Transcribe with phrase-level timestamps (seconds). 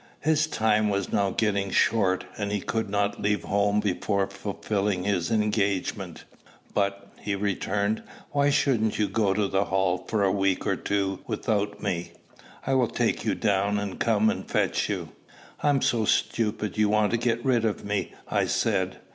[0.21, 5.29] His time was now getting short, and he could not leave home before fulfilling his
[5.29, 6.23] engagement.
[6.73, 8.01] "But," he returned,
[8.31, 12.13] "why shouldn't you go to the Hall for a week or two without me?
[12.65, 15.09] I will take you down, and come and fetch you."
[15.61, 18.97] "I'm so stupid you want to get rid of me!" I said.